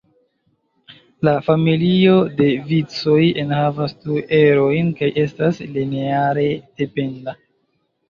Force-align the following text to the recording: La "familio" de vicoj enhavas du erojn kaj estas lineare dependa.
La 1.27 1.33
"familio" 1.47 2.15
de 2.41 2.47
vicoj 2.71 3.19
enhavas 3.45 3.95
du 4.01 4.19
erojn 4.41 4.93
kaj 5.03 5.13
estas 5.29 5.65
lineare 5.79 6.51
dependa. 6.85 7.43